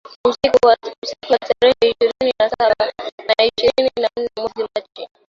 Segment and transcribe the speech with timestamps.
[0.27, 0.77] usiku wa
[1.39, 2.75] tarehe ishirni na saba
[3.27, 5.07] na ishirini na nane mwezi Machi